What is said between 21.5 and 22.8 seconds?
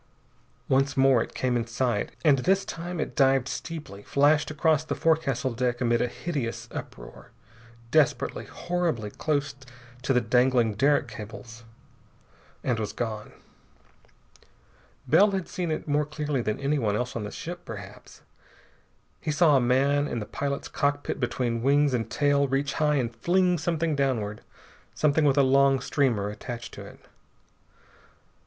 wings and tail reach